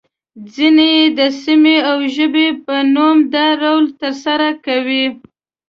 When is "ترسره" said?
4.01-4.49